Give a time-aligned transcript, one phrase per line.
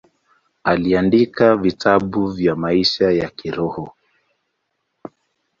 [0.63, 3.93] Aliandika vitabu vya maisha ya kiroho.